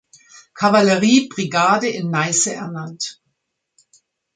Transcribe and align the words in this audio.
Kavallerie-Brigade 0.55 1.87
in 1.87 2.09
Neiße 2.09 2.51
ernannt. 2.55 3.21